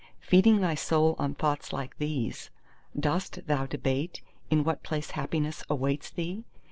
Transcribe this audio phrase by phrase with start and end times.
[0.19, 2.49] Feeding thy soul on thoughts like these,
[2.99, 6.43] dost thou debate in what place happiness awaits thee?